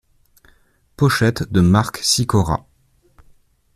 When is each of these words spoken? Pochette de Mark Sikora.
Pochette 0.97 1.51
de 1.51 1.61
Mark 1.61 1.97
Sikora. 1.97 2.65